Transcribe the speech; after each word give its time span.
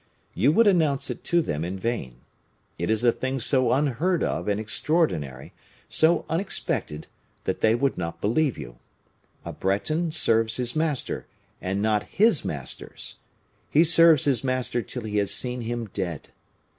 You 0.33 0.51
would 0.53 0.65
announce 0.65 1.11
it 1.11 1.23
to 1.25 1.43
them 1.43 1.63
in 1.63 1.77
vain. 1.77 2.21
It 2.79 2.89
is 2.89 3.03
a 3.03 3.11
thing 3.11 3.39
so 3.39 3.71
unheard 3.71 4.23
of 4.23 4.47
and 4.47 4.59
extraordinary, 4.59 5.53
so 5.89 6.25
unexpected, 6.27 7.05
that 7.43 7.61
they 7.61 7.75
would 7.75 7.99
not 7.99 8.19
believe 8.19 8.57
you. 8.57 8.79
A 9.45 9.53
Breton 9.53 10.09
serves 10.09 10.55
his 10.57 10.75
master, 10.75 11.27
and 11.61 11.83
not 11.83 12.01
his 12.17 12.43
masters; 12.43 13.17
he 13.69 13.83
serves 13.83 14.25
his 14.25 14.43
master 14.43 14.81
till 14.81 15.03
he 15.03 15.17
has 15.17 15.29
seen 15.31 15.61
him 15.61 15.85
dead. 15.93 16.29